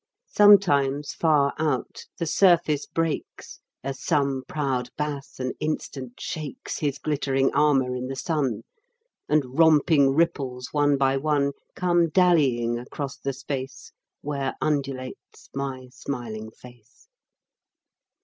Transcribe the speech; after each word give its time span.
Sometimes, 0.33 1.13
far 1.13 1.53
out, 1.59 2.07
the 2.17 2.25
surface 2.25 2.87
breaks, 2.87 3.59
As 3.83 3.99
some 4.01 4.41
proud 4.47 4.89
bass 4.97 5.39
an 5.39 5.51
instant 5.59 6.19
shakes 6.19 6.79
His 6.79 6.97
glittering 6.97 7.53
armor 7.53 7.95
in 7.95 8.07
the 8.07 8.15
sun, 8.15 8.63
And 9.29 9.59
romping 9.59 10.09
ripples, 10.15 10.69
one 10.71 10.97
by 10.97 11.17
one, 11.17 11.51
Come 11.75 12.07
dallyiong 12.07 12.81
across 12.81 13.15
the 13.17 13.31
space 13.31 13.91
Where 14.21 14.55
undulates 14.59 15.51
my 15.53 15.89
smiling 15.91 16.49
face. 16.49 17.07